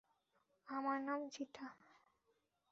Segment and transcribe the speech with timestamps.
[0.67, 1.65] আমার নাম চিতা।